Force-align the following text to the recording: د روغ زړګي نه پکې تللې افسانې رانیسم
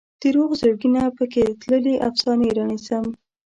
د 0.21 0.23
روغ 0.35 0.49
زړګي 0.59 0.89
نه 0.95 1.03
پکې 1.17 1.43
تللې 1.61 1.95
افسانې 2.09 2.49
رانیسم 2.57 3.05